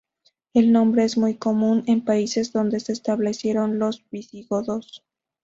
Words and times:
El 0.55 0.71
nombre 0.71 1.03
es 1.03 1.15
muy 1.15 1.35
común 1.35 1.83
en 1.85 2.03
países 2.03 2.51
donde 2.51 2.79
se 2.79 2.91
establecieron 2.91 3.77
los 3.77 4.03
visigodos. 4.09 5.05